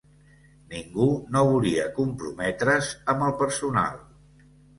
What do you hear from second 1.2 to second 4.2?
no volia comprometre's amb el personal.